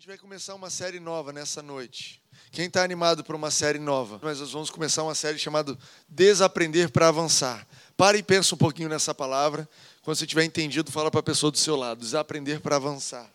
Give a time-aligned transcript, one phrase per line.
[0.00, 2.22] gente vai começar uma série nova nessa noite.
[2.50, 4.18] Quem está animado para uma série nova?
[4.22, 5.76] Mas nós vamos começar uma série chamada
[6.08, 7.66] Desaprender para Avançar.
[7.98, 9.68] Pare e pensa um pouquinho nessa palavra.
[10.00, 12.00] Quando você tiver entendido, fala para a pessoa do seu lado.
[12.00, 13.30] Desaprender para avançar.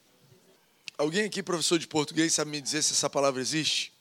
[0.98, 3.94] Alguém aqui, professor de português, sabe me dizer se essa palavra existe?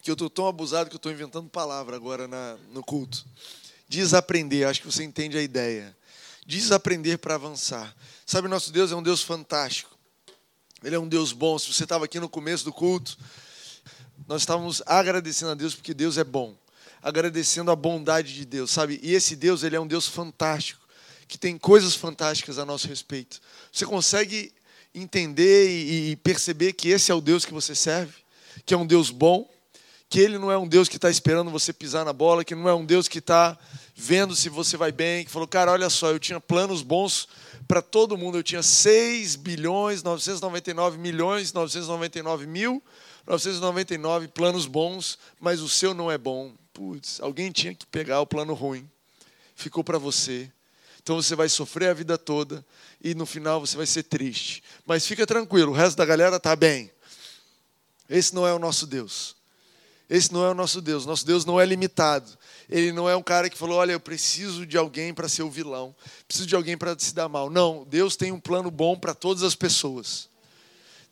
[0.00, 3.26] Que eu estou tão abusado que eu estou inventando palavra agora na, no culto.
[3.88, 5.96] Desaprender, acho que você entende a ideia.
[6.46, 7.92] Desaprender para avançar.
[8.24, 9.91] Sabe, nosso Deus é um Deus fantástico.
[10.84, 11.58] Ele é um Deus bom.
[11.58, 13.16] Se você estava aqui no começo do culto,
[14.26, 16.54] nós estávamos agradecendo a Deus porque Deus é bom.
[17.02, 19.00] Agradecendo a bondade de Deus, sabe?
[19.02, 20.80] E esse Deus, ele é um Deus fantástico,
[21.26, 23.40] que tem coisas fantásticas a nosso respeito.
[23.72, 24.52] Você consegue
[24.94, 28.14] entender e perceber que esse é o Deus que você serve?
[28.66, 29.50] Que é um Deus bom?
[30.08, 32.68] Que ele não é um Deus que está esperando você pisar na bola, que não
[32.68, 33.58] é um Deus que está
[33.96, 37.26] vendo se você vai bem, que falou, cara, olha só, eu tinha planos bons
[37.72, 38.36] para todo mundo.
[38.36, 42.82] Eu tinha 6 bilhões, 999 milhões, 999 mil,
[43.26, 46.52] 999 planos bons, mas o seu não é bom.
[46.74, 48.86] Putz, alguém tinha que pegar o plano ruim.
[49.56, 50.52] Ficou para você.
[51.02, 52.62] Então você vai sofrer a vida toda
[53.02, 54.62] e no final você vai ser triste.
[54.84, 56.90] Mas fica tranquilo, o resto da galera está bem.
[58.06, 59.34] Esse não é o nosso Deus.
[60.10, 61.06] Esse não é o nosso Deus.
[61.06, 62.36] Nosso Deus não é limitado.
[62.68, 65.50] Ele não é um cara que falou: olha, eu preciso de alguém para ser o
[65.50, 65.94] vilão,
[66.26, 67.50] preciso de alguém para se dar mal.
[67.50, 70.28] Não, Deus tem um plano bom para todas as pessoas.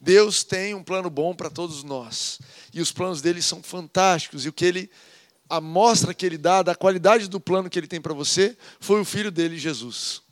[0.01, 2.41] Deus tem um plano bom para todos nós.
[2.73, 4.47] E os planos dele são fantásticos.
[4.47, 4.91] E o que ele,
[5.49, 9.01] a amostra que ele dá da qualidade do plano que ele tem para você, foi
[9.01, 10.23] o filho dele, Jesus.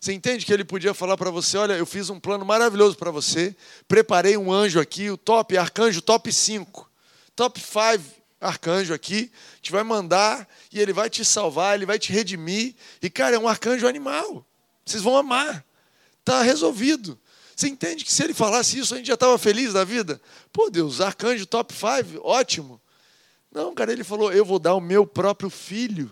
[0.00, 3.10] Você entende que ele podia falar para você: olha, eu fiz um plano maravilhoso para
[3.10, 3.54] você,
[3.88, 6.90] preparei um anjo aqui, o top, arcanjo top 5,
[7.36, 12.12] top 5 arcanjo aqui, te vai mandar e ele vai te salvar, ele vai te
[12.12, 12.74] redimir.
[13.02, 14.46] E, cara, é um arcanjo animal.
[14.84, 15.64] Vocês vão amar.
[16.20, 17.18] Está resolvido.
[17.54, 20.20] Você entende que se ele falasse isso, a gente já estava feliz da vida?
[20.52, 22.80] Pô, Deus, arcanjo top 5, ótimo.
[23.52, 26.10] Não, cara, ele falou: eu vou dar o meu próprio filho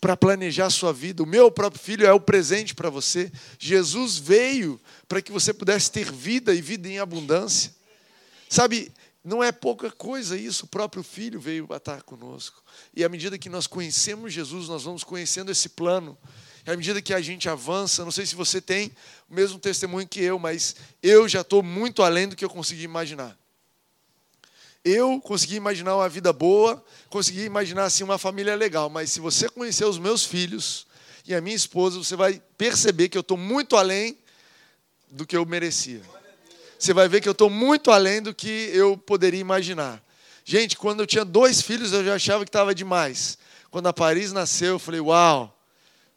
[0.00, 1.22] para planejar a sua vida.
[1.22, 3.30] O meu próprio filho é o presente para você.
[3.58, 7.74] Jesus veio para que você pudesse ter vida e vida em abundância.
[8.48, 8.90] Sabe,
[9.22, 12.62] não é pouca coisa isso, o próprio Filho veio estar conosco.
[12.94, 16.16] E à medida que nós conhecemos Jesus, nós vamos conhecendo esse plano.
[16.66, 18.90] E à medida que a gente avança, não sei se você tem
[19.28, 22.82] o mesmo testemunho que eu, mas eu já estou muito além do que eu consegui
[22.82, 23.36] imaginar.
[24.82, 29.50] Eu consegui imaginar uma vida boa, consegui imaginar assim uma família legal, mas se você
[29.50, 30.86] conhecer os meus filhos
[31.26, 34.16] e a minha esposa, você vai perceber que eu estou muito além
[35.10, 36.00] do que eu merecia
[36.80, 40.02] você vai ver que eu estou muito além do que eu poderia imaginar.
[40.42, 43.36] Gente, quando eu tinha dois filhos, eu já achava que estava demais.
[43.70, 45.54] Quando a Paris nasceu, eu falei: Uau,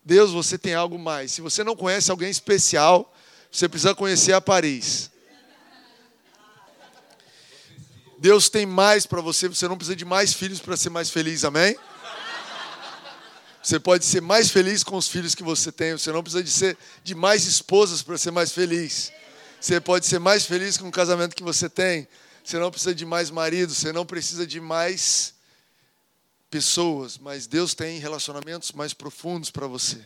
[0.05, 1.33] Deus, você tem algo mais.
[1.33, 3.13] Se você não conhece alguém especial,
[3.51, 5.11] você precisa conhecer a Paris.
[8.17, 11.43] Deus tem mais para você, você não precisa de mais filhos para ser mais feliz,
[11.43, 11.75] amém?
[13.61, 16.51] Você pode ser mais feliz com os filhos que você tem, você não precisa de
[16.51, 19.11] ser de mais esposas para ser mais feliz.
[19.63, 22.05] Você pode ser mais feliz com o casamento que você tem.
[22.43, 25.35] Você não precisa de mais marido, você não precisa de mais
[26.49, 30.03] pessoas, mas Deus tem relacionamentos mais profundos para você.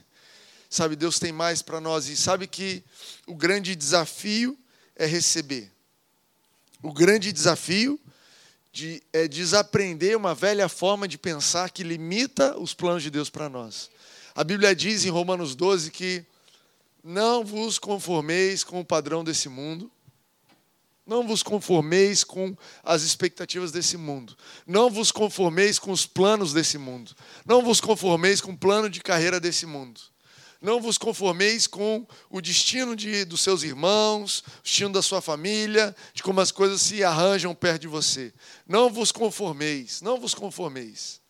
[0.69, 2.83] Sabe, Deus tem mais para nós e sabe que
[3.25, 4.55] o grande desafio
[4.95, 5.71] é receber.
[6.83, 7.99] O grande desafio
[8.71, 13.49] de, é desaprender uma velha forma de pensar que limita os planos de Deus para
[13.49, 13.89] nós.
[14.35, 16.23] A Bíblia diz em Romanos 12 que
[17.03, 19.91] não vos conformeis com o padrão desse mundo.
[21.05, 24.37] Não vos conformeis com as expectativas desse mundo.
[24.65, 27.15] Não vos conformeis com os planos desse mundo.
[27.45, 30.01] Não vos conformeis com o plano de carreira desse mundo.
[30.61, 35.95] Não vos conformeis com o destino de, dos seus irmãos, o destino da sua família,
[36.13, 38.33] de como as coisas se arranjam perto de você.
[38.67, 41.21] Não vos conformeis, não vos conformeis.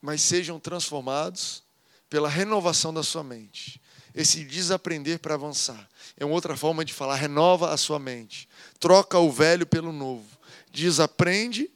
[0.00, 1.62] Mas sejam transformados
[2.08, 3.80] pela renovação da sua mente
[4.14, 5.88] esse desaprender para avançar.
[6.16, 8.48] É uma outra forma de falar, renova a sua mente.
[8.78, 10.26] Troca o velho pelo novo.
[10.72, 11.70] Desaprende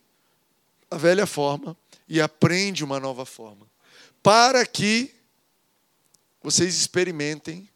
[0.90, 1.76] a velha forma
[2.08, 3.66] e aprende uma nova forma.
[4.22, 5.14] Para que
[6.42, 7.68] vocês experimentem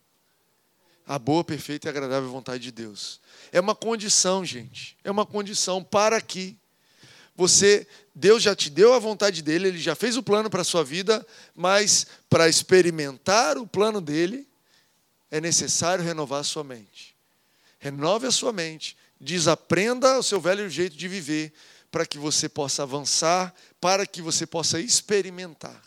[1.06, 3.20] a boa, perfeita e agradável vontade de Deus.
[3.50, 4.96] É uma condição, gente.
[5.02, 6.56] É uma condição para que
[7.34, 10.64] você, Deus já te deu a vontade dele, ele já fez o plano para a
[10.64, 14.46] sua vida, mas para experimentar o plano dele,
[15.32, 17.16] é necessário renovar a sua mente.
[17.78, 21.54] Renove a sua mente, desaprenda o seu velho jeito de viver,
[21.90, 25.82] para que você possa avançar, para que você possa experimentar.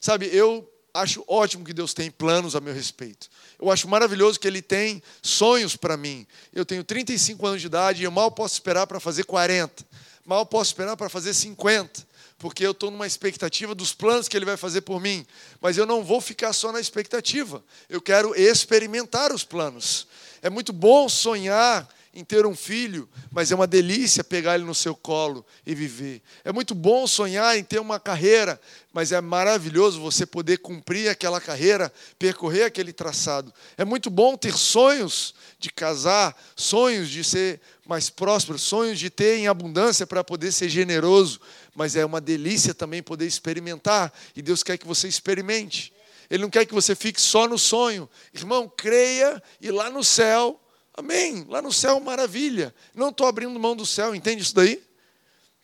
[0.00, 3.28] Sabe, eu acho ótimo que Deus tem planos a meu respeito.
[3.56, 6.26] Eu acho maravilhoso que Ele tem sonhos para mim.
[6.52, 9.86] Eu tenho 35 anos de idade e eu mal posso esperar para fazer 40.
[10.24, 12.07] Mal posso esperar para fazer 50
[12.38, 15.26] porque eu estou numa expectativa dos planos que Ele vai fazer por mim.
[15.60, 17.62] Mas eu não vou ficar só na expectativa.
[17.88, 20.06] Eu quero experimentar os planos.
[20.40, 24.74] É muito bom sonhar em ter um filho, mas é uma delícia pegar ele no
[24.74, 26.20] seu colo e viver.
[26.44, 28.60] É muito bom sonhar em ter uma carreira,
[28.92, 33.52] mas é maravilhoso você poder cumprir aquela carreira, percorrer aquele traçado.
[33.76, 39.38] É muito bom ter sonhos de casar, sonhos de ser mais próspero, sonhos de ter
[39.38, 41.40] em abundância para poder ser generoso,
[41.78, 45.92] mas é uma delícia também poder experimentar, e Deus quer que você experimente.
[46.28, 48.10] Ele não quer que você fique só no sonho.
[48.34, 50.60] Irmão, creia e lá no céu
[50.98, 51.46] Amém.
[51.48, 52.74] Lá no céu, maravilha.
[52.92, 54.82] Não estou abrindo mão do céu, entende isso daí?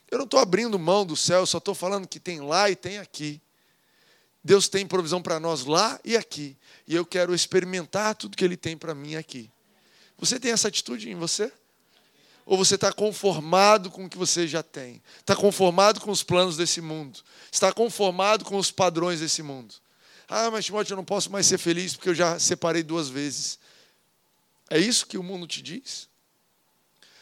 [0.09, 2.99] Eu não estou abrindo mão do céu, só estou falando que tem lá e tem
[2.99, 3.43] aqui.
[4.45, 6.57] Deus tem provisão para nós lá e aqui.
[6.87, 9.51] E eu quero experimentar tudo que Ele tem para mim aqui.
[10.19, 11.53] Você tem essa atitude em você?
[12.47, 15.03] Ou você está conformado com o que você já tem?
[15.19, 17.21] Está conformado com os planos desse mundo?
[17.51, 19.75] Está conformado com os padrões desse mundo?
[20.29, 23.59] Ah, mas Timóteo, eu não posso mais ser feliz porque eu já separei duas vezes.
[24.69, 26.09] É isso que o mundo te diz?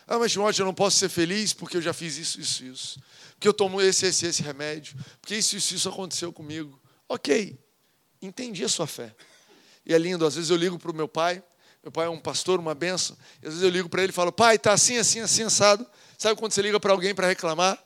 [0.06, 3.00] Ah, mas Timóteo, eu não posso ser feliz porque eu já fiz isso, isso, isso.
[3.34, 4.96] Porque eu tomo esse, esse, esse remédio.
[5.20, 6.80] Porque isso, isso, isso aconteceu comigo.
[7.08, 7.58] Ok,
[8.20, 9.14] entendi a sua fé.
[9.84, 11.42] E é lindo, às vezes eu ligo para o meu pai,
[11.82, 14.14] meu pai é um pastor, uma benção, e às vezes eu ligo para ele e
[14.14, 15.84] falo, pai, está assim, assim, assim, assado.
[16.16, 17.82] Sabe quando você liga para alguém para reclamar?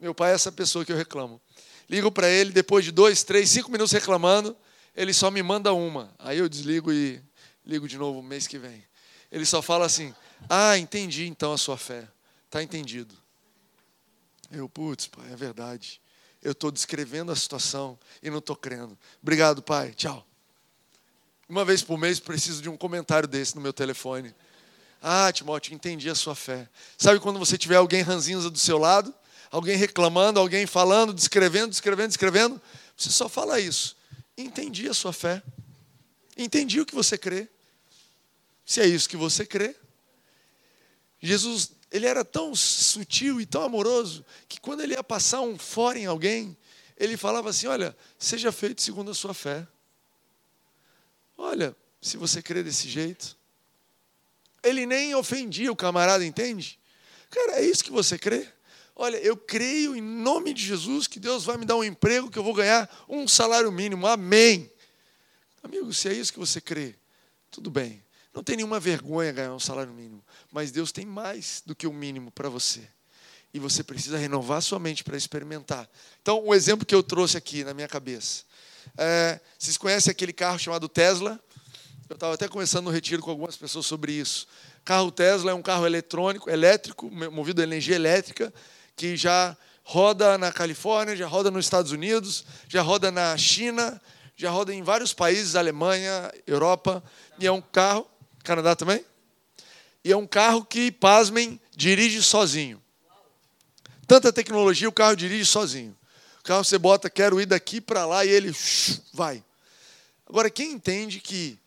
[0.00, 1.40] Meu pai é essa pessoa que eu reclamo.
[1.88, 4.56] Ligo para ele, depois de dois, três, cinco minutos reclamando,
[4.96, 6.12] ele só me manda uma.
[6.18, 7.22] Aí eu desligo e
[7.64, 8.82] ligo de novo mês que vem.
[9.30, 10.14] Ele só fala assim:
[10.48, 12.08] Ah, entendi então a sua fé.
[12.46, 13.14] Está entendido.
[14.50, 16.00] Eu, putz, pai, é verdade.
[16.42, 18.98] Eu estou descrevendo a situação e não estou crendo.
[19.22, 19.92] Obrigado, pai.
[19.92, 20.26] Tchau.
[21.50, 24.32] Uma vez por mês preciso de um comentário desse no meu telefone.
[25.02, 26.68] Ah, Timóteo, entendi a sua fé.
[26.96, 29.12] Sabe quando você tiver alguém ranzinza do seu lado?
[29.50, 32.62] Alguém reclamando, alguém falando, descrevendo, descrevendo, descrevendo?
[32.96, 33.96] Você só fala isso.
[34.38, 35.42] Entendi a sua fé.
[36.36, 37.48] Entendi o que você crê.
[38.64, 39.74] Se é isso que você crê.
[41.20, 45.98] Jesus, ele era tão sutil e tão amoroso que quando ele ia passar um fora
[45.98, 46.56] em alguém,
[46.96, 49.66] ele falava assim: Olha, seja feito segundo a sua fé.
[51.42, 53.34] Olha, se você crê desse jeito.
[54.62, 56.78] Ele nem ofendia o camarada, entende?
[57.30, 58.46] Cara, é isso que você crê?
[58.94, 62.38] Olha, eu creio em nome de Jesus que Deus vai me dar um emprego que
[62.38, 64.06] eu vou ganhar um salário mínimo.
[64.06, 64.70] Amém.
[65.62, 66.94] Amigo, se é isso que você crê,
[67.50, 68.04] tudo bem.
[68.34, 70.22] Não tem nenhuma vergonha ganhar um salário mínimo,
[70.52, 72.86] mas Deus tem mais do que o mínimo para você.
[73.54, 75.88] E você precisa renovar sua mente para experimentar.
[76.20, 78.44] Então, o exemplo que eu trouxe aqui na minha cabeça.
[78.96, 81.38] É, vocês conhecem aquele carro chamado Tesla?
[82.08, 84.46] Eu estava até conversando no retiro com algumas pessoas sobre isso.
[84.84, 88.52] Carro Tesla é um carro eletrônico, elétrico, movido a energia elétrica,
[88.96, 94.00] que já roda na Califórnia, já roda nos Estados Unidos, já roda na China,
[94.36, 97.02] já roda em vários países, Alemanha, Europa,
[97.38, 98.10] e é um carro
[98.42, 99.04] Canadá também?
[100.04, 102.82] E é um carro que, pasmem, dirige sozinho.
[104.06, 105.96] Tanta tecnologia, o carro dirige sozinho.
[106.40, 108.54] O carro você bota, quero ir daqui para lá, e ele
[109.12, 109.44] vai.
[110.26, 111.58] Agora, quem entende que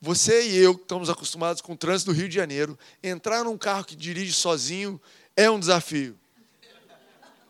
[0.00, 3.56] você e eu, que estamos acostumados com o trânsito do Rio de Janeiro, entrar num
[3.56, 5.00] carro que dirige sozinho
[5.34, 6.16] é um desafio.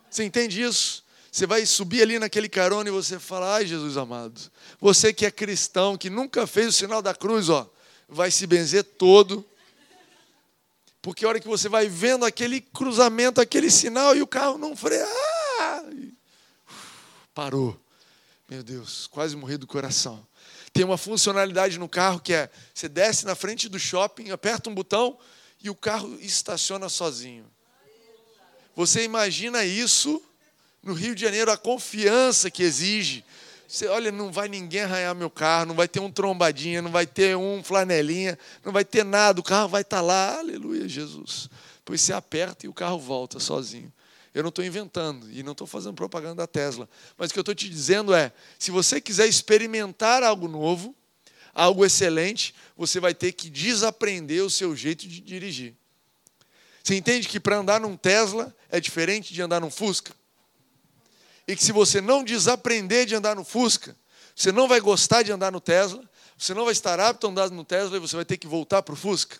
[0.09, 1.03] Você entende isso?
[1.29, 4.39] Você vai subir ali naquele carona e você fala: Ai, Jesus amado,
[4.79, 7.69] você que é cristão, que nunca fez o sinal da cruz, ó,
[8.07, 9.45] vai se benzer todo.
[11.01, 14.75] Porque a hora que você vai vendo aquele cruzamento, aquele sinal e o carro não
[14.75, 15.05] freia!
[17.39, 17.79] Parou.
[18.49, 20.27] Meu Deus, quase morri do coração.
[20.73, 24.75] Tem uma funcionalidade no carro que é: você desce na frente do shopping, aperta um
[24.75, 25.17] botão
[25.63, 27.45] e o carro estaciona sozinho.
[28.75, 30.21] Você imagina isso
[30.83, 33.23] no Rio de Janeiro, a confiança que exige
[33.69, 37.05] você, olha, não vai ninguém arranhar meu carro, não vai ter um trombadinha, não vai
[37.05, 41.47] ter um flanelinha, não vai ter nada, o carro vai estar lá, aleluia, Jesus.
[41.85, 43.93] Pois você aperta e o carro volta sozinho.
[44.33, 46.87] Eu não estou inventando e não estou fazendo propaganda da Tesla.
[47.17, 50.95] Mas o que eu estou te dizendo é: se você quiser experimentar algo novo,
[51.53, 55.75] algo excelente, você vai ter que desaprender o seu jeito de dirigir.
[56.83, 60.13] Você entende que para andar num Tesla é diferente de andar num Fusca?
[61.49, 63.97] e que se você não desaprender de andar no Fusca,
[64.35, 66.07] você não vai gostar de andar no Tesla,
[66.37, 68.83] você não vai estar apto a andar no Tesla e você vai ter que voltar
[68.83, 69.39] para o Fusca.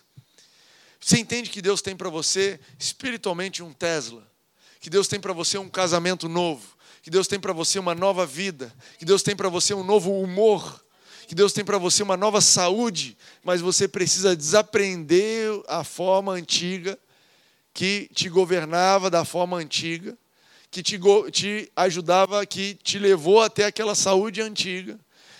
[1.00, 4.26] Você entende que Deus tem para você espiritualmente um Tesla,
[4.80, 6.66] que Deus tem para você um casamento novo,
[7.02, 10.20] que Deus tem para você uma nova vida, que Deus tem para você um novo
[10.20, 10.82] humor,
[11.28, 16.98] que Deus tem para você uma nova saúde, mas você precisa desaprender a forma antiga
[17.72, 20.18] que te governava da forma antiga,
[20.70, 20.98] que te,
[21.30, 24.98] te ajudava, que te levou até aquela saúde antiga,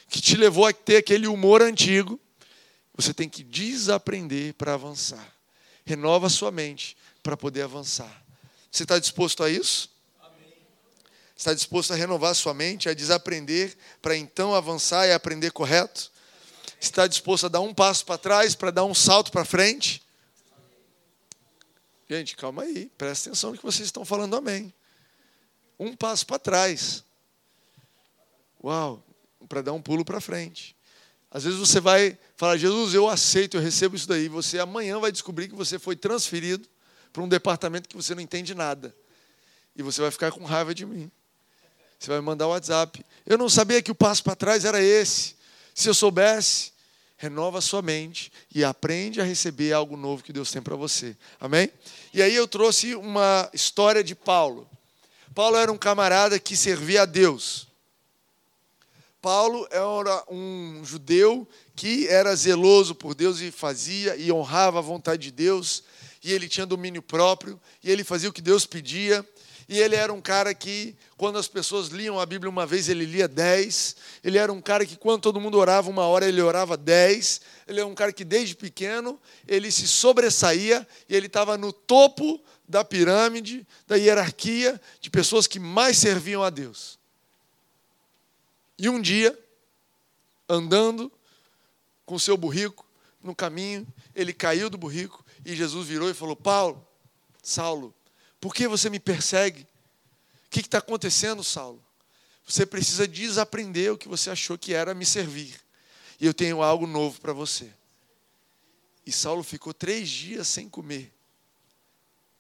[0.09, 2.21] que te levou a ter aquele humor antigo.
[2.95, 5.35] Você tem que desaprender para avançar.
[5.85, 8.23] Renova sua mente para poder avançar.
[8.71, 9.91] Você está disposto a isso?
[11.37, 16.11] Está disposto a renovar sua mente, a desaprender para então avançar e aprender correto?
[16.79, 20.03] Está disposto a dar um passo para trás para dar um salto para frente?
[22.09, 24.73] Gente, calma aí, presta atenção no que vocês estão falando, amém.
[25.79, 27.03] Um passo para trás.
[28.63, 29.03] Uau,
[29.49, 30.77] para dar um pulo para frente.
[31.31, 34.29] Às vezes você vai falar, Jesus, eu aceito, eu recebo isso daí.
[34.29, 36.69] Você amanhã vai descobrir que você foi transferido
[37.13, 38.95] para um departamento que você não entende nada.
[39.77, 41.11] E você vai ficar com raiva de mim.
[41.99, 43.05] Você vai mandar o WhatsApp.
[43.27, 45.37] Eu não sabia que o passo para trás era esse.
[45.75, 46.73] Se eu soubesse,
[47.17, 51.15] renova sua mente e aprende a receber algo novo que Deus tem para você.
[51.39, 51.71] Amém?
[52.15, 54.69] E aí eu trouxe uma história de Paulo.
[55.35, 57.69] Paulo era um camarada que servia a Deus.
[59.21, 65.25] Paulo era um judeu que era zeloso por Deus e fazia e honrava a vontade
[65.25, 65.85] de Deus,
[66.23, 69.27] e ele tinha domínio próprio, e ele fazia o que Deus pedia,
[69.71, 73.05] e ele era um cara que, quando as pessoas liam a Bíblia uma vez, ele
[73.05, 73.95] lia dez.
[74.25, 77.41] Ele era um cara que, quando todo mundo orava uma hora, ele orava dez.
[77.69, 82.43] Ele é um cara que, desde pequeno, ele se sobressaía e ele estava no topo
[82.69, 86.99] da pirâmide, da hierarquia de pessoas que mais serviam a Deus.
[88.77, 89.39] E um dia,
[90.49, 91.13] andando
[92.05, 92.85] com seu burrico
[93.23, 93.87] no caminho,
[94.17, 96.87] ele caiu do burrico e Jesus virou e falou: Paulo,
[97.43, 97.95] Saulo,
[98.41, 99.63] por que você me persegue?
[100.47, 101.85] O que está acontecendo, Saulo?
[102.47, 105.61] Você precisa desaprender o que você achou que era me servir.
[106.21, 107.73] E eu tenho algo novo para você.
[109.07, 111.13] E Saulo ficou três dias sem comer,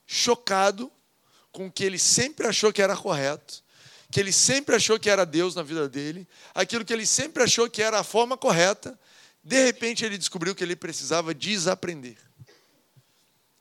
[0.06, 0.90] chocado
[1.50, 3.62] com o que ele sempre achou que era correto,
[4.10, 7.68] que ele sempre achou que era Deus na vida dele, aquilo que ele sempre achou
[7.70, 8.98] que era a forma correta.
[9.42, 12.18] De repente ele descobriu que ele precisava desaprender.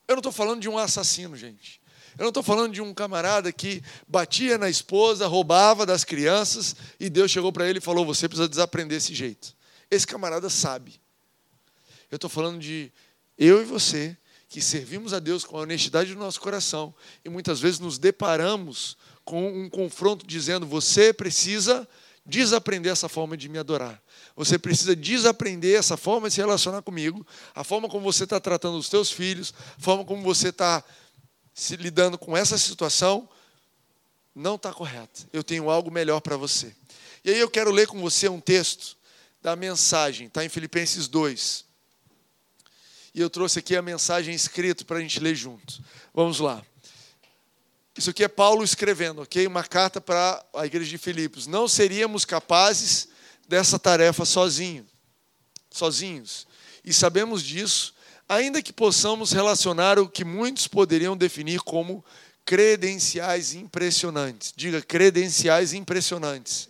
[0.09, 1.79] Eu não estou falando de um assassino, gente.
[2.17, 7.11] Eu não estou falando de um camarada que batia na esposa, roubava das crianças e
[7.11, 9.55] Deus chegou para ele e falou: Você precisa desaprender esse jeito.
[9.89, 10.99] Esse camarada sabe.
[12.09, 12.91] Eu estou falando de
[13.37, 14.17] eu e você
[14.49, 16.91] que servimos a Deus com a honestidade do nosso coração
[17.23, 21.87] e muitas vezes nos deparamos com um confronto dizendo: Você precisa
[22.25, 24.01] desaprender essa forma de me adorar.
[24.39, 28.77] Você precisa desaprender essa forma de se relacionar comigo, a forma como você está tratando
[28.77, 30.81] os teus filhos, a forma como você está
[31.53, 33.27] se lidando com essa situação,
[34.33, 35.27] não está correta.
[35.33, 36.73] Eu tenho algo melhor para você.
[37.21, 38.95] E aí eu quero ler com você um texto
[39.41, 41.65] da mensagem, está em Filipenses 2.
[43.13, 45.83] E eu trouxe aqui a mensagem escrita para a gente ler junto.
[46.13, 46.63] Vamos lá.
[47.97, 49.45] Isso aqui é Paulo escrevendo, ok?
[49.45, 51.45] Uma carta para a igreja de Filipos.
[51.45, 53.08] Não seríamos capazes
[53.49, 54.85] dessa tarefa sozinho,
[55.71, 56.47] sozinhos.
[56.85, 57.95] E sabemos disso
[58.27, 62.05] ainda que possamos relacionar o que muitos poderiam definir como
[62.45, 64.53] credenciais impressionantes.
[64.55, 66.69] Diga, credenciais impressionantes.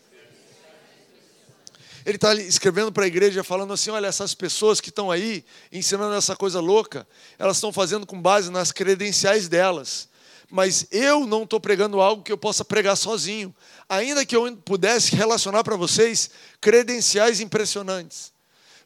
[2.06, 6.16] Ele está escrevendo para a igreja falando assim: olha, essas pessoas que estão aí ensinando
[6.16, 7.06] essa coisa louca,
[7.38, 10.08] elas estão fazendo com base nas credenciais delas.
[10.50, 13.56] Mas eu não estou pregando algo que eu possa pregar sozinho,
[13.88, 18.34] ainda que eu pudesse relacionar para vocês credenciais impressionantes.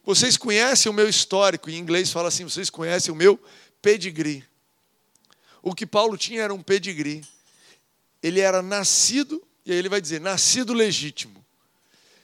[0.03, 3.39] Vocês conhecem o meu histórico, em inglês fala assim: vocês conhecem o meu
[3.81, 4.43] pedigree.
[5.61, 7.23] O que Paulo tinha era um pedigree.
[8.21, 11.43] Ele era nascido, e aí ele vai dizer: nascido legítimo,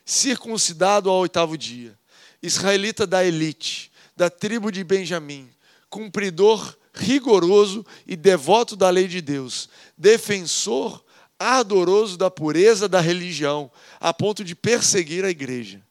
[0.04, 1.98] circuncidado ao oitavo dia,
[2.44, 5.50] israelita da elite, da tribo de Benjamim,
[5.90, 11.04] cumpridor rigoroso e devoto da lei de Deus, defensor
[11.38, 15.82] ardoroso da pureza da religião, a ponto de perseguir a igreja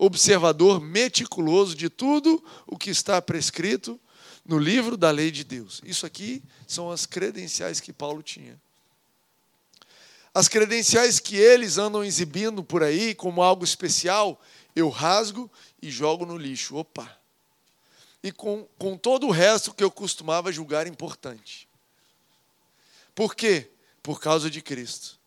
[0.00, 4.00] observador meticuloso de tudo o que está prescrito
[4.46, 5.82] no livro da lei de Deus.
[5.84, 8.58] Isso aqui são as credenciais que Paulo tinha.
[10.32, 14.40] As credenciais que eles andam exibindo por aí como algo especial,
[14.74, 15.50] eu rasgo
[15.82, 16.76] e jogo no lixo.
[16.76, 17.19] Opa!
[18.22, 21.68] E com, com todo o resto que eu costumava julgar importante.
[23.14, 23.70] Por quê?
[24.02, 25.18] Por causa de Cristo.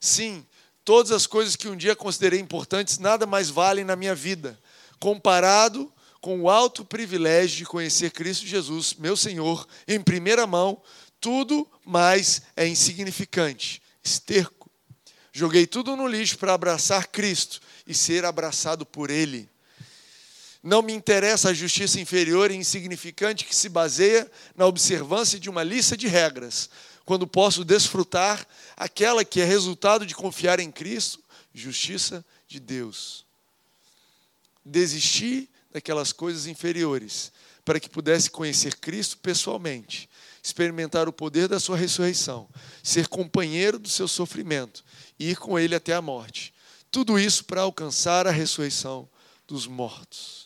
[0.00, 0.46] Sim,
[0.86, 4.56] Todas as coisas que um dia considerei importantes nada mais valem na minha vida,
[5.00, 10.80] comparado com o alto privilégio de conhecer Cristo Jesus, meu Senhor, em primeira mão,
[11.20, 14.70] tudo mais é insignificante, esterco,
[15.32, 19.46] Joguei tudo no lixo para abraçar Cristo e ser abraçado por Ele.
[20.66, 25.62] Não me interessa a justiça inferior e insignificante que se baseia na observância de uma
[25.62, 26.68] lista de regras,
[27.04, 28.44] quando posso desfrutar
[28.76, 31.20] aquela que é resultado de confiar em Cristo,
[31.54, 33.24] justiça de Deus.
[34.64, 37.30] Desistir daquelas coisas inferiores
[37.64, 40.10] para que pudesse conhecer Cristo pessoalmente,
[40.42, 42.48] experimentar o poder da sua ressurreição,
[42.82, 44.84] ser companheiro do seu sofrimento
[45.16, 46.52] e ir com ele até a morte.
[46.90, 49.08] Tudo isso para alcançar a ressurreição
[49.46, 50.45] dos mortos.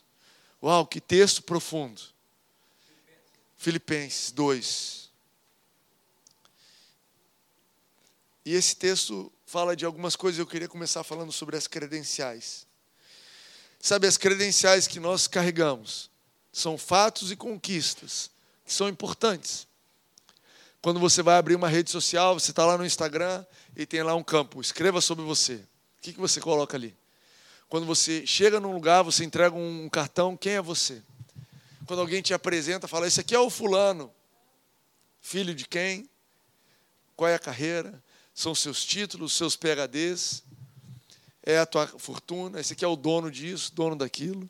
[0.63, 2.01] Uau, que texto profundo.
[3.57, 5.11] Filipenses 2.
[8.45, 12.67] E esse texto fala de algumas coisas, eu queria começar falando sobre as credenciais.
[13.79, 16.11] Sabe, as credenciais que nós carregamos
[16.53, 18.31] são fatos e conquistas
[18.65, 19.67] que são importantes.
[20.83, 23.45] Quando você vai abrir uma rede social, você está lá no Instagram
[23.77, 25.55] e tem lá um campo, escreva sobre você.
[25.55, 26.97] O que, que você coloca ali?
[27.71, 31.03] Quando você chega num lugar, você entrega um cartão, quem é você?
[31.87, 34.13] Quando alguém te apresenta, fala: Esse aqui é o fulano.
[35.23, 36.07] Filho de quem?
[37.17, 38.03] Qual é a carreira?
[38.35, 40.43] São seus títulos, seus PHDs?
[41.43, 44.49] é a tua fortuna, esse aqui é o dono disso, dono daquilo,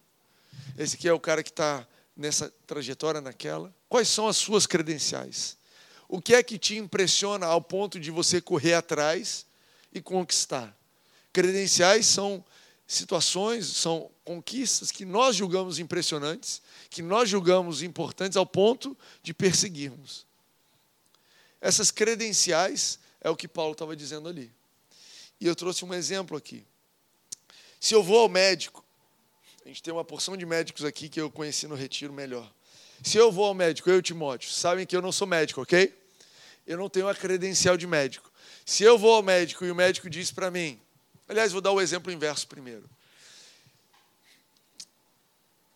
[0.77, 1.87] esse aqui é o cara que está
[2.17, 3.75] nessa trajetória, naquela.
[3.89, 5.57] Quais são as suas credenciais?
[6.09, 9.47] O que é que te impressiona ao ponto de você correr atrás
[9.93, 10.77] e conquistar?
[11.33, 12.45] Credenciais são
[12.91, 20.27] situações, são conquistas que nós julgamos impressionantes, que nós julgamos importantes ao ponto de perseguirmos.
[21.61, 24.53] Essas credenciais é o que Paulo estava dizendo ali.
[25.41, 26.65] E eu trouxe um exemplo aqui.
[27.79, 28.85] Se eu vou ao médico,
[29.65, 32.53] a gente tem uma porção de médicos aqui que eu conheci no retiro melhor.
[33.05, 35.97] Se eu vou ao médico, eu e Timóteo, sabem que eu não sou médico, ok?
[36.67, 38.31] Eu não tenho a credencial de médico.
[38.67, 40.81] Se eu vou ao médico e o médico diz para mim,
[41.31, 42.89] aliás, vou dar o exemplo inverso primeiro.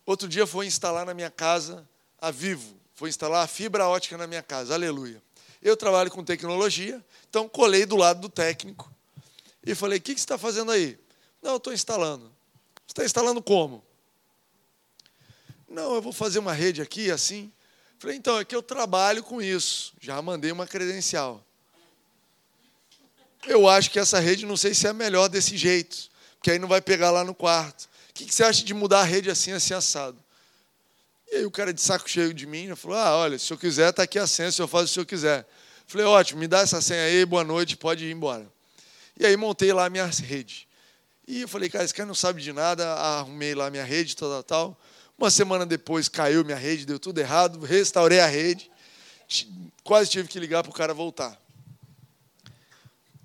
[0.05, 1.89] Outro dia foi instalar na minha casa
[2.21, 5.23] a Vivo, foi instalar a fibra ótica na minha casa, aleluia.
[5.63, 8.93] Eu trabalho com tecnologia, então colei do lado do técnico
[9.65, 10.99] e falei: O que, você está fazendo aí?
[11.41, 12.27] Não, estou instalando.
[12.87, 13.83] Você está instalando como?
[15.69, 17.53] Não, eu vou fazer uma rede aqui, assim.
[17.99, 19.95] Falei, então, é que eu trabalho com isso.
[20.01, 21.45] Já mandei uma credencial.
[23.47, 26.59] Eu acho que essa rede, não sei se é a melhor desse jeito, porque aí
[26.59, 27.89] não vai pegar lá no quarto.
[28.11, 30.19] O que você acha de mudar a rede assim, assim, assado?
[31.31, 33.91] E aí o cara de saco cheio de mim, falou, ah, olha, se eu quiser,
[33.91, 35.47] está aqui a senha, se eu faço o que eu quiser.
[35.87, 38.47] Falei, ótimo, me dá essa senha aí, boa noite, pode ir embora.
[39.19, 40.67] E aí montei lá a minha rede.
[41.27, 44.43] E eu falei, cara, esse cara não sabe de nada, arrumei lá minha rede, toda
[44.43, 44.79] tal.
[45.19, 48.71] Uma semana depois caiu minha rede, deu tudo errado, restaurei a rede,
[49.83, 51.39] quase tive que ligar para o cara voltar.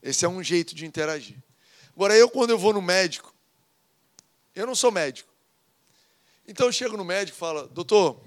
[0.02, 1.38] Esse é um jeito de interagir.
[1.96, 3.34] Agora, eu, quando eu vou no médico,
[4.56, 5.30] eu não sou médico.
[6.48, 8.20] Então eu chego no médico e falo, doutor,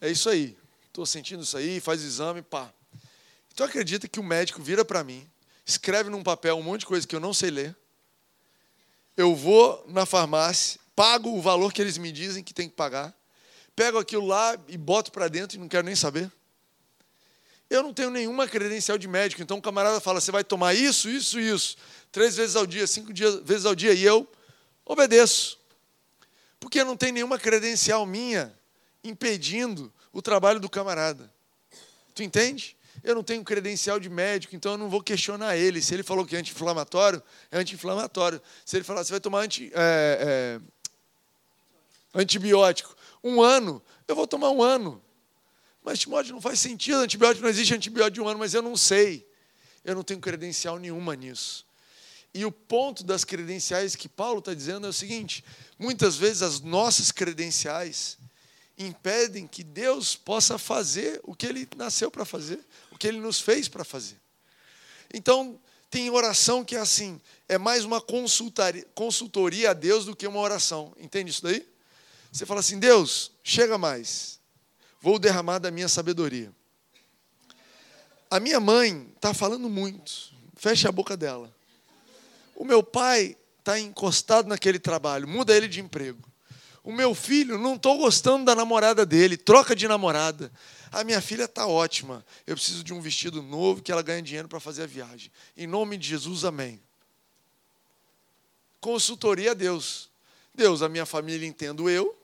[0.00, 2.72] é isso aí, estou sentindo isso aí, faz exame, pá.
[3.52, 5.28] Então acredita que o médico vira para mim,
[5.64, 7.76] escreve num papel um monte de coisa que eu não sei ler,
[9.16, 13.12] eu vou na farmácia, pago o valor que eles me dizem que tem que pagar,
[13.74, 16.30] pego aquilo lá e boto para dentro e não quero nem saber.
[17.68, 21.08] Eu não tenho nenhuma credencial de médico, então o camarada fala: você vai tomar isso,
[21.08, 21.76] isso, isso,
[22.12, 24.28] três vezes ao dia, cinco dias, vezes ao dia, e eu
[24.84, 25.58] obedeço.
[26.60, 28.56] Porque não tem nenhuma credencial minha
[29.02, 31.32] impedindo o trabalho do camarada.
[32.14, 32.76] Tu entende?
[33.06, 35.80] eu não tenho credencial de médico, então eu não vou questionar ele.
[35.80, 38.42] Se ele falou que é anti-inflamatório, é anti-inflamatório.
[38.64, 44.50] Se ele falar, você vai tomar anti, é, é, antibiótico um ano, eu vou tomar
[44.50, 45.02] um ano.
[45.86, 48.76] Mas, Timóteo, não faz sentido, antibiótico não existe antibiótico de um ano, mas eu não
[48.76, 49.24] sei.
[49.84, 51.64] Eu não tenho credencial nenhuma nisso.
[52.34, 55.44] E o ponto das credenciais que Paulo está dizendo é o seguinte:
[55.78, 58.18] muitas vezes as nossas credenciais
[58.76, 62.58] impedem que Deus possa fazer o que ele nasceu para fazer,
[62.90, 64.20] o que ele nos fez para fazer.
[65.14, 65.56] Então,
[65.88, 70.92] tem oração que é assim, é mais uma consultoria a Deus do que uma oração.
[70.98, 71.64] Entende isso daí?
[72.32, 74.35] Você fala assim: Deus, chega mais,
[75.00, 76.52] vou derramar da minha sabedoria.
[78.30, 81.54] A minha mãe está falando muito, fecha a boca dela.
[82.56, 86.26] O meu pai está encostado naquele trabalho, muda ele de emprego.
[86.82, 90.52] O meu filho, não estou gostando da namorada dele, troca de namorada.
[90.92, 92.24] A minha filha está ótima.
[92.46, 95.32] Eu preciso de um vestido novo que ela ganhe dinheiro para fazer a viagem.
[95.56, 96.80] Em nome de Jesus, amém.
[98.80, 100.08] Consultoria a Deus.
[100.54, 102.16] Deus, a minha família entendo eu.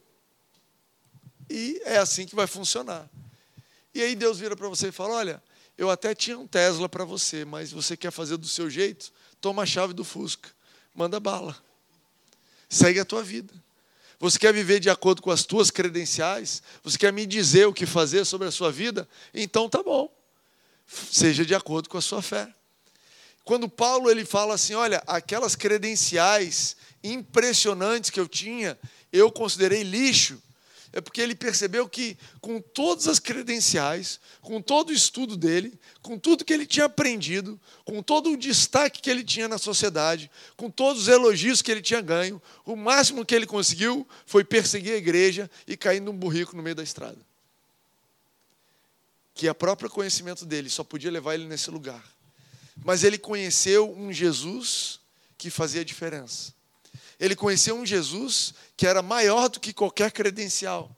[1.49, 3.09] E é assim que vai funcionar.
[3.95, 5.43] E aí Deus vira para você e fala: Olha,
[5.77, 9.13] eu até tinha um Tesla para você, mas você quer fazer do seu jeito?
[9.43, 10.49] toma a chave do Fusca,
[10.95, 11.55] manda bala.
[12.69, 13.53] Segue a tua vida.
[14.21, 16.63] Você quer viver de acordo com as tuas credenciais?
[16.85, 19.07] Você quer me dizer o que fazer sobre a sua vida?
[19.35, 20.09] Então tá bom.
[20.87, 22.49] Seja de acordo com a sua fé.
[23.45, 28.79] Quando Paulo ele fala assim, olha, aquelas credenciais impressionantes que eu tinha,
[29.13, 30.41] eu considerei lixo
[30.93, 36.19] é porque ele percebeu que, com todas as credenciais, com todo o estudo dele, com
[36.19, 40.71] tudo que ele tinha aprendido, com todo o destaque que ele tinha na sociedade, com
[40.71, 44.97] todos os elogios que ele tinha ganho, o máximo que ele conseguiu foi perseguir a
[44.97, 47.19] igreja e cair num burrico no meio da estrada.
[49.35, 52.05] Que a própria conhecimento dele só podia levar ele nesse lugar.
[52.85, 55.01] Mas ele conheceu um Jesus
[55.39, 56.53] que fazia diferença
[57.23, 60.91] ele conheceu um Jesus que era maior do que qualquer credencial.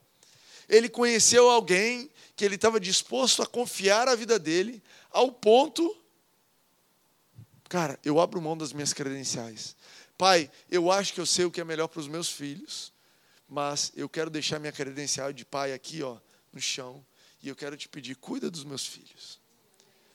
[0.66, 5.94] Ele conheceu alguém que ele estava disposto a confiar a vida dele ao ponto.
[7.68, 9.76] Cara, eu abro mão das minhas credenciais.
[10.16, 12.90] Pai, eu acho que eu sei o que é melhor para os meus filhos,
[13.46, 16.16] mas eu quero deixar minha credencial de pai aqui, ó,
[16.50, 17.04] no chão,
[17.42, 19.38] e eu quero te pedir, cuida dos meus filhos.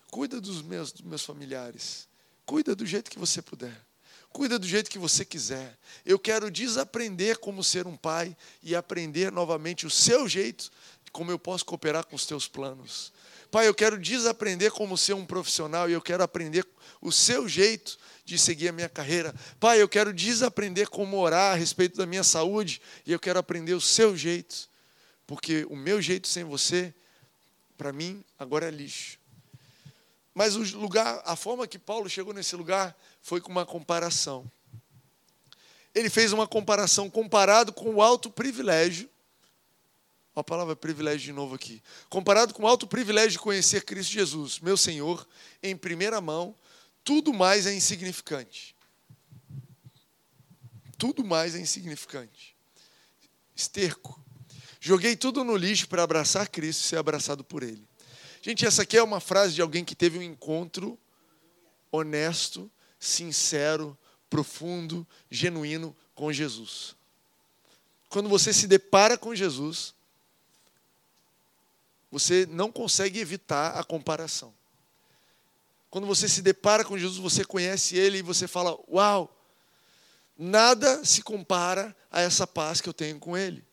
[0.09, 2.09] Cuida dos meus, dos meus familiares.
[2.47, 3.88] Cuida do jeito que você puder.
[4.31, 5.77] Cuida do jeito que você quiser.
[6.05, 10.71] Eu quero desaprender como ser um pai e aprender novamente o seu jeito,
[11.11, 13.11] como eu posso cooperar com os teus planos.
[13.51, 16.65] Pai, eu quero desaprender como ser um profissional e eu quero aprender
[17.01, 19.33] o seu jeito de seguir a minha carreira.
[19.59, 23.73] Pai, eu quero desaprender como orar a respeito da minha saúde e eu quero aprender
[23.73, 24.69] o seu jeito,
[25.25, 26.93] porque o meu jeito sem você,
[27.75, 29.17] para mim, agora é lixo.
[30.35, 34.49] Mas o lugar, a forma que Paulo chegou nesse lugar foi com uma comparação.
[35.93, 39.09] Ele fez uma comparação comparado com o alto privilégio.
[40.35, 41.81] a palavra privilégio de novo aqui.
[42.09, 45.27] Comparado com o alto privilégio de conhecer Cristo Jesus, meu Senhor,
[45.61, 46.55] em primeira mão,
[47.03, 48.75] tudo mais é insignificante.
[50.97, 52.55] Tudo mais é insignificante.
[53.55, 54.23] Esterco.
[54.79, 57.85] Joguei tudo no lixo para abraçar Cristo e ser abraçado por Ele.
[58.41, 60.97] Gente, essa aqui é uma frase de alguém que teve um encontro
[61.91, 63.97] honesto sincero,
[64.29, 66.95] profundo, genuíno com Jesus.
[68.09, 69.93] Quando você se depara com Jesus,
[72.11, 74.53] você não consegue evitar a comparação.
[75.89, 79.35] Quando você se depara com Jesus, você conhece Ele e você fala: Uau,
[80.37, 83.63] nada se compara a essa paz que eu tenho com Ele.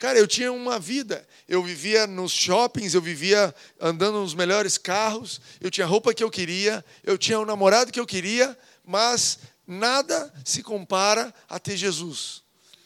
[0.00, 1.28] Cara, eu tinha uma vida.
[1.46, 6.24] Eu vivia nos shoppings, eu vivia andando nos melhores carros, eu tinha a roupa que
[6.24, 11.76] eu queria, eu tinha o namorado que eu queria, mas nada se compara a ter
[11.76, 12.42] Jesus.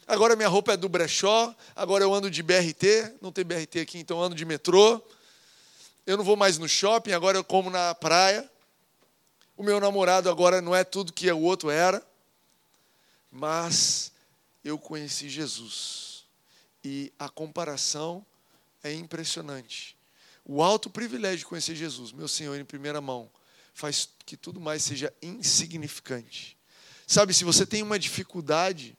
[0.09, 3.99] Agora minha roupa é do brechó, agora eu ando de BRT, não tem BRT aqui,
[3.99, 5.01] então eu ando de metrô.
[6.05, 8.51] Eu não vou mais no shopping, agora eu como na praia.
[9.57, 12.05] O meu namorado agora não é tudo que o outro era,
[13.31, 14.11] mas
[14.65, 16.14] eu conheci Jesus
[16.85, 18.25] e a comparação
[18.83, 19.97] é impressionante.
[20.45, 23.31] O alto privilégio de conhecer Jesus, meu Senhor, em primeira mão,
[23.73, 26.57] faz que tudo mais seja insignificante.
[27.07, 28.97] Sabe, se você tem uma dificuldade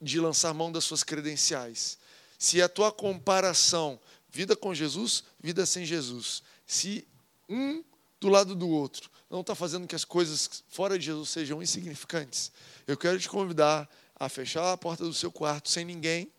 [0.00, 1.98] de lançar mão das suas credenciais,
[2.38, 3.98] se a tua comparação,
[4.30, 7.06] vida com Jesus, vida sem Jesus, se
[7.48, 7.82] um
[8.20, 12.52] do lado do outro não está fazendo que as coisas fora de Jesus sejam insignificantes,
[12.86, 16.30] eu quero te convidar a fechar a porta do seu quarto sem ninguém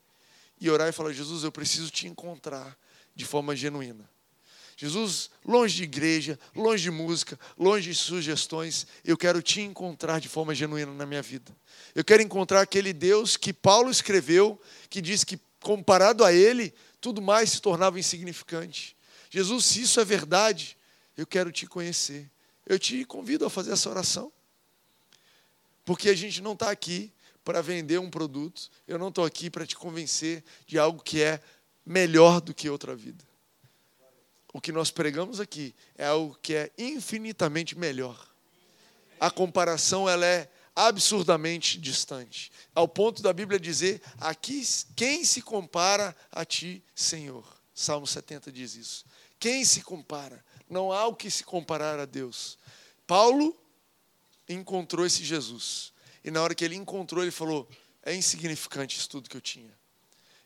[0.60, 2.78] e orar e falar: Jesus, eu preciso te encontrar
[3.16, 4.10] de forma genuína.
[4.80, 10.30] Jesus, longe de igreja, longe de música, longe de sugestões, eu quero te encontrar de
[10.30, 11.52] forma genuína na minha vida.
[11.96, 17.24] Eu quero encontrar aquele Deus que Paulo escreveu, que diz que comparado a ele, tudo
[17.24, 18.96] mais se tornava insignificante.
[19.32, 20.78] Jesus, se isso é verdade,
[21.18, 22.30] eu quero te conhecer.
[22.64, 24.32] Eu te convido a fazer essa oração.
[25.84, 27.12] Porque a gente não está aqui
[27.48, 31.42] para vender um produto, eu não estou aqui para te convencer de algo que é
[31.86, 33.24] melhor do que outra vida.
[34.52, 38.30] O que nós pregamos aqui é algo que é infinitamente melhor.
[39.18, 44.62] A comparação ela é absurdamente distante, ao ponto da Bíblia dizer: aqui
[44.94, 47.48] quem se compara a ti, Senhor.
[47.74, 49.06] Salmo 70 diz isso.
[49.40, 50.44] Quem se compara?
[50.70, 52.58] Não há o que se comparar a Deus.
[53.08, 53.58] Paulo
[54.50, 55.96] encontrou esse Jesus.
[56.28, 57.66] E na hora que ele encontrou, ele falou:
[58.04, 59.74] é insignificante isso tudo que eu tinha.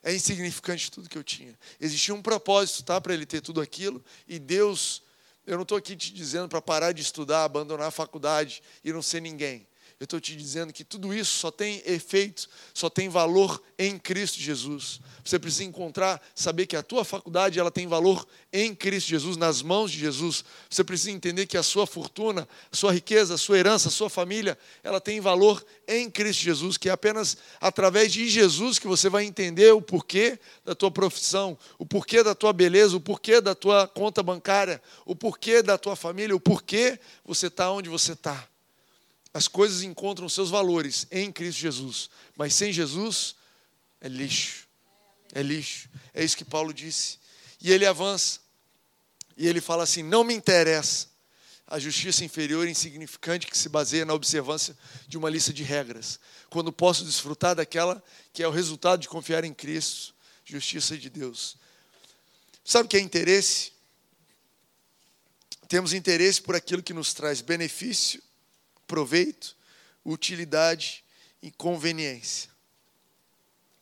[0.03, 1.57] É insignificante tudo que eu tinha.
[1.79, 4.05] Existia um propósito, tá, para ele ter tudo aquilo.
[4.27, 5.01] E Deus,
[5.43, 9.01] eu não estou aqui te dizendo para parar de estudar, abandonar a faculdade e não
[9.01, 9.67] ser ninguém.
[10.01, 14.39] Eu estou te dizendo que tudo isso só tem efeito, só tem valor em Cristo
[14.39, 14.99] Jesus.
[15.23, 19.61] Você precisa encontrar, saber que a tua faculdade ela tem valor em Cristo Jesus, nas
[19.61, 20.43] mãos de Jesus.
[20.67, 24.09] Você precisa entender que a sua fortuna, a sua riqueza, a sua herança, a sua
[24.09, 29.07] família, ela tem valor em Cristo Jesus, que é apenas através de Jesus que você
[29.07, 33.53] vai entender o porquê da tua profissão, o porquê da tua beleza, o porquê da
[33.53, 38.49] tua conta bancária, o porquê da tua família, o porquê você está onde você está
[39.33, 42.09] as coisas encontram seus valores em Cristo Jesus.
[42.35, 43.35] Mas sem Jesus,
[43.99, 44.67] é lixo.
[45.33, 45.89] É lixo.
[46.13, 47.17] É isso que Paulo disse.
[47.61, 48.39] E ele avança.
[49.37, 51.07] E ele fala assim: não me interessa
[51.65, 56.19] a justiça inferior e insignificante que se baseia na observância de uma lista de regras,
[56.49, 60.13] quando posso desfrutar daquela que é o resultado de confiar em Cristo,
[60.43, 61.55] justiça de Deus.
[62.65, 63.71] Sabe o que é interesse?
[65.69, 68.21] Temos interesse por aquilo que nos traz benefício
[68.87, 69.55] proveito,
[70.05, 71.03] utilidade
[71.41, 72.49] e conveniência.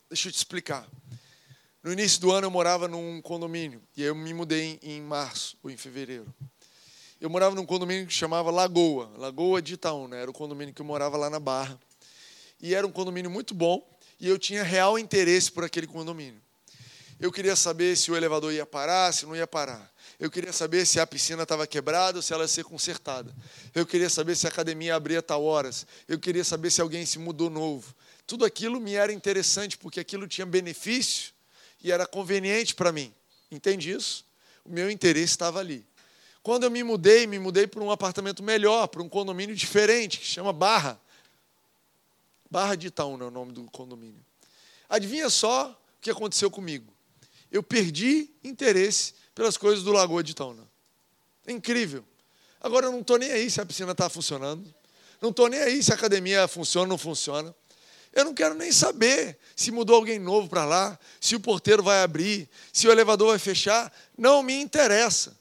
[0.09, 0.88] Deixa eu te explicar.
[1.81, 5.69] No início do ano eu morava num condomínio e eu me mudei em março ou
[5.69, 6.33] em fevereiro.
[7.21, 10.85] Eu morava num condomínio que chamava Lagoa, Lagoa de Itaúna, era o condomínio que eu
[10.85, 11.79] morava lá na Barra.
[12.62, 13.88] E era um condomínio muito bom
[14.19, 16.41] e eu tinha real interesse por aquele condomínio.
[17.19, 19.91] Eu queria saber se o elevador ia parar, se não ia parar.
[20.19, 23.34] Eu queria saber se a piscina estava quebrada ou se ela ia ser consertada.
[23.73, 25.88] Eu queria saber se a academia abria tal horas.
[26.10, 27.95] Eu queria saber se alguém se mudou novo.
[28.27, 31.32] Tudo aquilo me era interessante porque aquilo tinha benefício
[31.82, 33.13] e era conveniente para mim.
[33.49, 34.25] Entende isso?
[34.65, 35.86] O meu interesse estava ali.
[36.43, 40.25] Quando eu me mudei, me mudei para um apartamento melhor, para um condomínio diferente, que
[40.25, 40.99] chama Barra.
[42.51, 44.23] Barra de Itaúna é o nome do condomínio.
[44.89, 46.91] Adivinha só o que aconteceu comigo?
[47.51, 50.69] Eu perdi interesse pelas coisas do Lagoa de Itaúna.
[51.47, 52.04] É incrível.
[52.60, 54.75] Agora eu não estou nem aí se a piscina está funcionando.
[55.21, 57.56] Não estou nem aí se a academia funciona ou não funciona.
[58.12, 62.04] Eu não quero nem saber se mudou alguém novo para lá, se o porteiro vai
[62.04, 63.93] abrir, se o elevador vai fechar.
[64.17, 65.39] Não me interessa.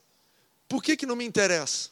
[0.69, 1.91] Por que, que não me interessa?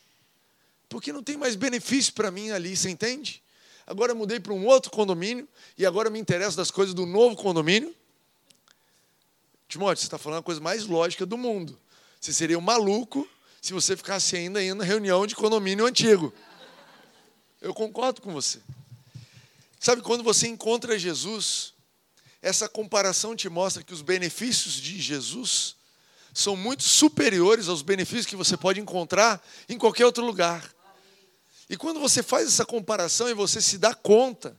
[0.88, 3.42] Porque não tem mais benefício para mim ali, você entende?
[3.84, 7.34] Agora eu mudei para um outro condomínio e agora me interessa das coisas do novo
[7.34, 7.92] condomínio.
[9.68, 11.76] Timóteo, você está falando a coisa mais lógica do mundo.
[12.26, 13.24] Você seria um maluco
[13.62, 16.34] se você ficasse ainda em reunião de condomínio antigo.
[17.60, 18.60] Eu concordo com você.
[19.78, 21.72] Sabe, quando você encontra Jesus,
[22.42, 25.76] essa comparação te mostra que os benefícios de Jesus
[26.34, 30.68] são muito superiores aos benefícios que você pode encontrar em qualquer outro lugar.
[31.70, 34.58] E quando você faz essa comparação e você se dá conta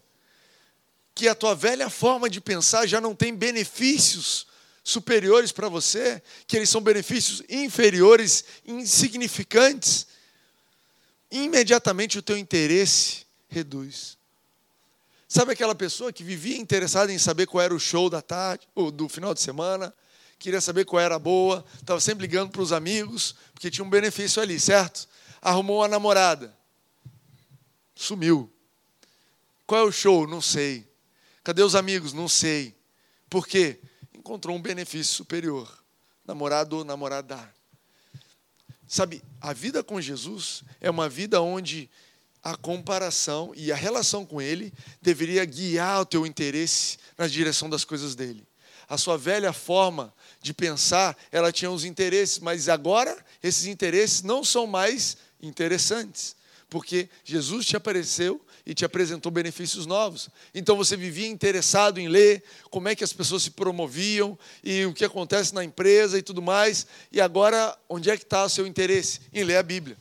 [1.13, 4.47] que a tua velha forma de pensar já não tem benefícios
[4.87, 10.07] superiores para você, que eles são benefícios inferiores, insignificantes,
[11.29, 14.17] imediatamente o teu interesse reduz.
[15.27, 18.89] Sabe aquela pessoa que vivia interessada em saber qual era o show da tarde, ou
[18.89, 19.93] do final de semana,
[20.39, 23.89] queria saber qual era a boa, estava sempre ligando para os amigos, porque tinha um
[23.89, 25.05] benefício ali, certo?
[25.41, 26.55] Arrumou uma namorada.
[27.93, 28.49] Sumiu.
[29.65, 30.25] Qual é o show?
[30.25, 30.87] Não sei.
[31.43, 32.13] Cadê os amigos?
[32.13, 32.73] Não sei.
[33.29, 33.81] Por quê?
[34.27, 35.71] Encontrou um benefício superior.
[36.25, 37.39] Namorado ou namorada.
[38.85, 41.89] Sabe, a vida com Jesus é uma vida onde
[42.43, 47.85] a comparação e a relação com Ele deveria guiar o teu interesse na direção das
[47.85, 48.45] coisas dele.
[48.89, 54.43] A sua velha forma de pensar, ela tinha os interesses, mas agora esses interesses não
[54.43, 56.35] são mais interessantes,
[56.69, 60.29] porque Jesus te apareceu e te apresentou benefícios novos.
[60.53, 64.93] Então você vivia interessado em ler como é que as pessoas se promoviam e o
[64.93, 66.85] que acontece na empresa e tudo mais.
[67.09, 69.21] E agora, onde é que está o seu interesse?
[69.31, 69.97] Em ler a Bíblia.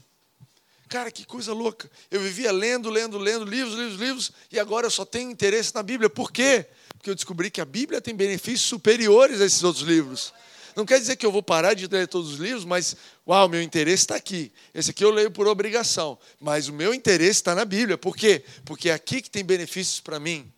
[0.88, 1.88] Cara, que coisa louca.
[2.10, 5.82] Eu vivia lendo, lendo, lendo livros, livros, livros, e agora eu só tenho interesse na
[5.84, 6.10] Bíblia.
[6.10, 6.66] Por quê?
[6.88, 10.32] Porque eu descobri que a Bíblia tem benefícios superiores a esses outros livros.
[10.76, 12.94] Não quer dizer que eu vou parar de ler todos os livros, mas,
[13.26, 14.52] uau, meu interesse está aqui.
[14.74, 16.18] Esse aqui eu leio por obrigação.
[16.38, 17.96] Mas o meu interesse está na Bíblia.
[17.96, 18.44] Por quê?
[18.62, 20.52] Porque é aqui que tem benefícios para mim.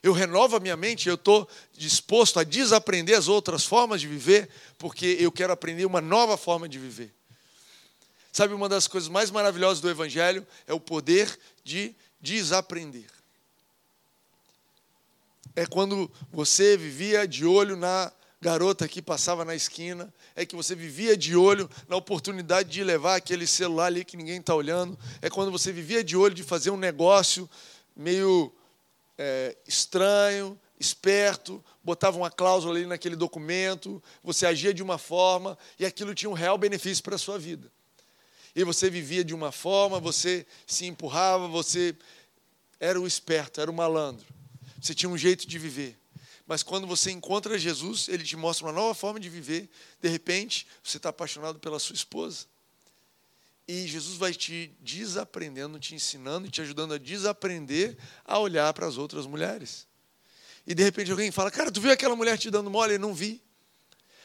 [0.00, 4.48] Eu renovo a minha mente, eu estou disposto a desaprender as outras formas de viver,
[4.78, 7.12] porque eu quero aprender uma nova forma de viver.
[8.32, 13.10] Sabe, uma das coisas mais maravilhosas do Evangelho é o poder de desaprender.
[15.56, 20.74] É quando você vivia de olho na garota que passava na esquina, é que você
[20.74, 25.28] vivia de olho na oportunidade de levar aquele celular ali que ninguém está olhando, é
[25.28, 27.48] quando você vivia de olho de fazer um negócio
[27.94, 28.52] meio
[29.18, 35.84] é, estranho, esperto, botava uma cláusula ali naquele documento, você agia de uma forma e
[35.84, 37.70] aquilo tinha um real benefício para a sua vida.
[38.56, 41.94] E você vivia de uma forma, você se empurrava, você
[42.80, 44.26] era o esperto, era o malandro.
[44.80, 46.00] Você tinha um jeito de viver.
[46.50, 49.70] Mas quando você encontra Jesus, ele te mostra uma nova forma de viver.
[50.02, 52.44] De repente, você está apaixonado pela sua esposa.
[53.68, 58.84] E Jesus vai te desaprendendo, te ensinando e te ajudando a desaprender a olhar para
[58.84, 59.86] as outras mulheres.
[60.66, 62.94] E de repente alguém fala: Cara, tu viu aquela mulher te dando mole?
[62.94, 63.40] Eu não vi.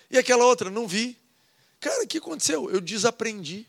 [0.09, 0.71] E aquela outra?
[0.71, 1.15] Não vi.
[1.79, 2.71] Cara, o que aconteceu?
[2.71, 3.67] Eu desaprendi.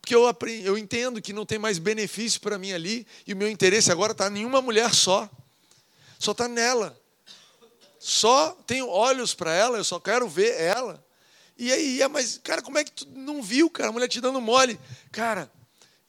[0.00, 3.36] Porque eu, aprendi, eu entendo que não tem mais benefício para mim ali, e o
[3.36, 5.28] meu interesse agora está em uma mulher só.
[6.20, 7.02] Só está nela.
[8.06, 11.02] Só tenho olhos para ela, eu só quero ver ela.
[11.56, 13.88] E aí, mas, cara, como é que tu não viu, cara?
[13.88, 14.78] A mulher te dando mole.
[15.10, 15.50] Cara,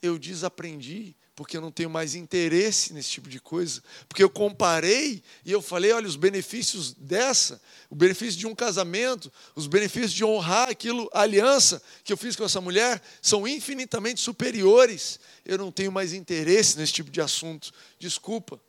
[0.02, 3.82] eu desaprendi porque eu não tenho mais interesse nesse tipo de coisa.
[4.10, 9.32] Porque eu comparei e eu falei: olha, os benefícios dessa, o benefício de um casamento,
[9.56, 14.20] os benefícios de honrar aquilo, a aliança que eu fiz com essa mulher, são infinitamente
[14.20, 15.18] superiores.
[15.46, 17.72] Eu não tenho mais interesse nesse tipo de assunto.
[17.98, 18.60] Desculpa.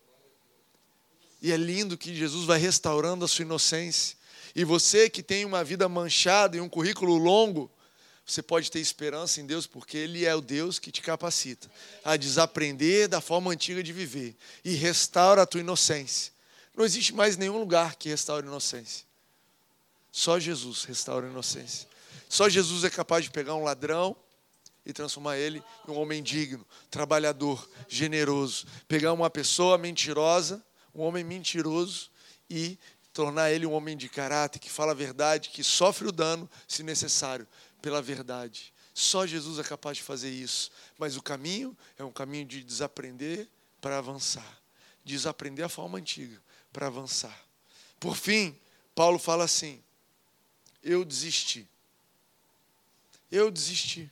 [1.40, 4.16] E é lindo que Jesus vai restaurando a sua inocência.
[4.54, 7.70] E você que tem uma vida manchada e um currículo longo,
[8.26, 11.70] você pode ter esperança em Deus, porque Ele é o Deus que te capacita
[12.04, 16.32] a desaprender da forma antiga de viver e restaura a tua inocência.
[16.76, 19.06] Não existe mais nenhum lugar que restaure a inocência.
[20.10, 21.86] Só Jesus restaura a inocência.
[22.28, 24.16] Só Jesus é capaz de pegar um ladrão
[24.84, 28.66] e transformar ele em um homem digno, trabalhador, generoso.
[28.88, 30.64] Pegar uma pessoa mentirosa,
[30.96, 32.10] um homem mentiroso,
[32.48, 32.78] e
[33.12, 36.82] tornar ele um homem de caráter, que fala a verdade, que sofre o dano, se
[36.82, 37.46] necessário,
[37.82, 38.72] pela verdade.
[38.94, 40.70] Só Jesus é capaz de fazer isso.
[40.98, 43.46] Mas o caminho é um caminho de desaprender
[43.80, 44.60] para avançar.
[45.04, 46.40] Desaprender a forma antiga
[46.72, 47.38] para avançar.
[48.00, 48.58] Por fim,
[48.94, 49.82] Paulo fala assim:
[50.82, 51.68] Eu desisti.
[53.30, 54.10] Eu desisti.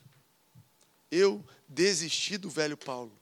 [1.11, 3.19] Eu desisti do velho Paulo.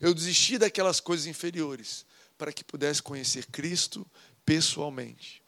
[0.00, 4.06] Eu desisti daquelas coisas inferiores para que pudesse conhecer Cristo
[4.44, 5.42] pessoalmente.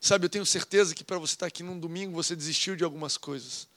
[0.00, 3.16] Sabe, eu tenho certeza que para você estar aqui num domingo você desistiu de algumas
[3.16, 3.68] coisas.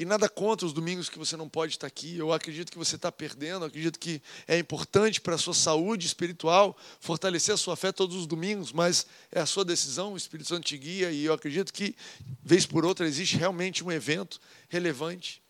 [0.00, 2.16] E nada contra os domingos que você não pode estar aqui.
[2.16, 6.06] Eu acredito que você está perdendo, eu acredito que é importante para a sua saúde
[6.06, 10.50] espiritual fortalecer a sua fé todos os domingos, mas é a sua decisão, o Espírito
[10.50, 11.96] Santo te guia, e eu acredito que,
[12.44, 15.42] vez por outra, existe realmente um evento relevante.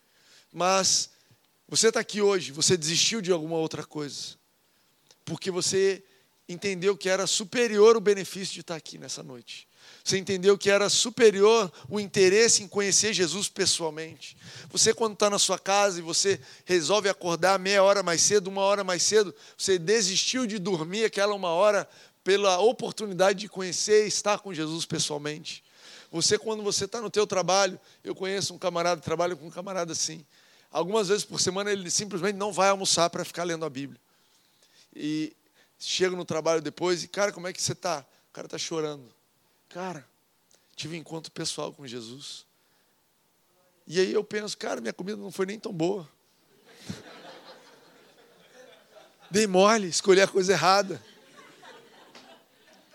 [0.51, 1.11] Mas
[1.69, 4.38] você está aqui hoje, você desistiu de alguma outra coisa,
[5.29, 6.03] porque você
[6.49, 9.69] entendeu que era superior o benefício de estar aqui nessa noite.
[10.03, 14.39] Você entendeu que era superior o interesse em conhecer Jesus pessoalmente.
[14.71, 18.63] Você, quando está na sua casa e você resolve acordar meia hora mais cedo, uma
[18.63, 21.87] hora mais cedo, você desistiu de dormir aquela uma hora
[22.25, 25.63] pela oportunidade de conhecer e estar com Jesus pessoalmente.
[26.11, 29.93] Você, quando você está no teu trabalho, eu conheço um camarada, trabalho com um camarada
[29.93, 30.25] assim.
[30.71, 34.01] Algumas vezes por semana ele simplesmente não vai almoçar para ficar lendo a Bíblia.
[34.95, 35.35] E
[35.79, 38.05] Chego no trabalho depois e, cara, como é que você está?
[38.31, 39.05] O cara está chorando.
[39.69, 40.05] Cara,
[40.75, 42.45] tive um encontro pessoal com Jesus.
[43.87, 46.09] E aí eu penso, cara, minha comida não foi nem tão boa.
[49.31, 51.01] Dei mole, escolhi a coisa errada.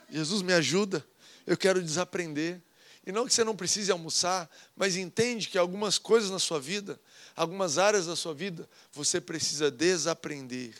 [0.09, 1.05] Jesus me ajuda.
[1.47, 2.61] Eu quero desaprender.
[3.05, 6.99] E não que você não precise almoçar, mas entende que algumas coisas na sua vida,
[7.35, 10.73] algumas áreas da sua vida, você precisa desaprender,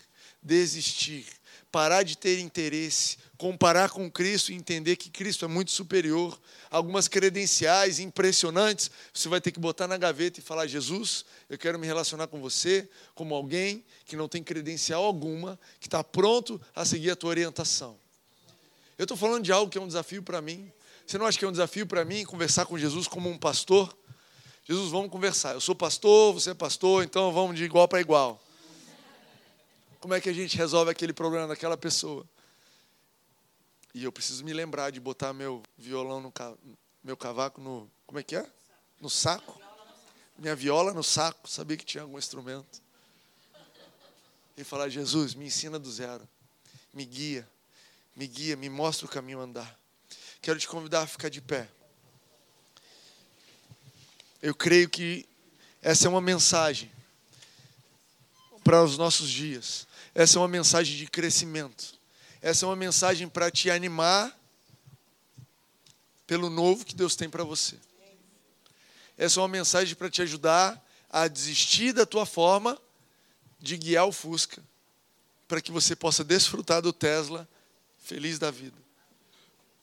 [0.43, 1.25] desistir,
[1.71, 6.39] parar de ter interesse, comparar com Cristo e entender que Cristo é muito superior.
[6.69, 11.79] Algumas credenciais impressionantes, você vai ter que botar na gaveta e falar: Jesus, eu quero
[11.79, 16.86] me relacionar com você como alguém que não tem credencial alguma, que está pronto a
[16.86, 17.97] seguir a tua orientação.
[18.97, 20.71] Eu estou falando de algo que é um desafio para mim.
[21.06, 23.95] Você não acha que é um desafio para mim conversar com Jesus como um pastor?
[24.65, 25.53] Jesus, vamos conversar.
[25.53, 28.42] Eu sou pastor, você é pastor, então vamos de igual para igual.
[30.04, 32.28] Como é que a gente resolve aquele problema daquela pessoa?
[33.94, 36.34] E eu preciso me lembrar de botar meu violão no
[37.02, 38.46] meu cavaco no como é que é?
[39.00, 39.62] No saco.
[40.38, 42.82] Minha viola no saco, sabia que tinha algum instrumento.
[44.58, 46.28] E falar: Jesus, me ensina do zero.
[46.94, 47.48] Me guia.
[48.13, 49.80] Me guia, me mostra o caminho a andar.
[50.42, 51.70] Quero te convidar a ficar de pé.
[54.42, 55.26] Eu creio que
[55.82, 56.92] essa é uma mensagem
[58.66, 59.88] para os nossos dias.
[60.15, 61.95] Essa é uma mensagem de crescimento.
[62.42, 64.38] Essa é uma mensagem para te animar
[66.27, 67.75] pelo novo que Deus tem para você.
[69.17, 72.79] Essa é uma mensagem para te ajudar a desistir da tua forma
[73.60, 74.62] de guiar o Fusca,
[75.48, 77.48] para que você possa desfrutar do Tesla
[78.04, 78.77] feliz da vida.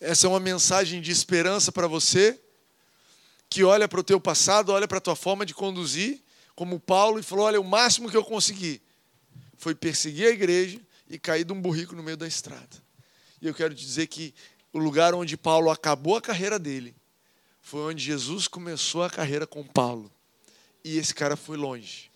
[0.01, 2.39] Essa é uma mensagem de esperança para você
[3.49, 6.21] que olha para o teu passado, olha para a tua forma de conduzir,
[6.55, 8.81] como Paulo, e falou: olha, o máximo que eu consegui
[9.61, 12.83] foi perseguir a igreja e cair de um burrico no meio da estrada.
[13.43, 14.35] E eu quero te dizer que
[14.73, 16.97] o lugar onde Paulo acabou a carreira dele
[17.61, 20.11] foi onde Jesus começou a carreira com Paulo.
[20.83, 22.11] E esse cara foi longe.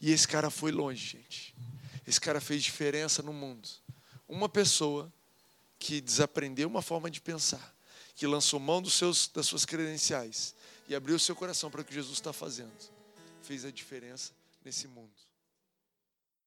[0.00, 1.54] E esse cara foi longe, gente.
[2.06, 3.68] Esse cara fez diferença no mundo.
[4.26, 5.12] Uma pessoa
[5.78, 7.76] que desaprendeu uma forma de pensar,
[8.14, 10.54] que lançou mão dos seus, das suas credenciais
[10.88, 12.72] e abriu seu coração para o que Jesus está fazendo,
[13.42, 14.32] fez a diferença
[14.64, 15.25] nesse mundo.